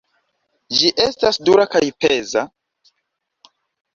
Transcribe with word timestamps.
Ĝi 0.77 0.89
estas 1.03 1.37
dura 1.49 1.67
kaj 1.75 1.83
peza. 2.05 2.45